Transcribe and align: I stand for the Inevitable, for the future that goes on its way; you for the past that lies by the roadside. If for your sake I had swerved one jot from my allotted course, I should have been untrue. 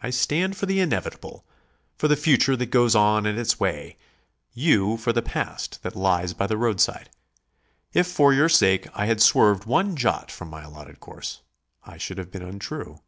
I 0.00 0.10
stand 0.10 0.56
for 0.56 0.66
the 0.66 0.78
Inevitable, 0.78 1.44
for 1.96 2.06
the 2.06 2.14
future 2.14 2.54
that 2.54 2.66
goes 2.66 2.94
on 2.94 3.26
its 3.26 3.58
way; 3.58 3.96
you 4.52 4.96
for 4.96 5.12
the 5.12 5.22
past 5.22 5.82
that 5.82 5.96
lies 5.96 6.34
by 6.34 6.46
the 6.46 6.56
roadside. 6.56 7.10
If 7.92 8.06
for 8.06 8.32
your 8.32 8.48
sake 8.48 8.86
I 8.94 9.06
had 9.06 9.20
swerved 9.20 9.64
one 9.64 9.96
jot 9.96 10.30
from 10.30 10.50
my 10.50 10.62
allotted 10.62 11.00
course, 11.00 11.40
I 11.82 11.98
should 11.98 12.18
have 12.18 12.30
been 12.30 12.42
untrue. 12.46 13.00